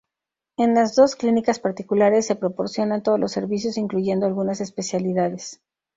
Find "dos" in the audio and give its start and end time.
0.95-1.15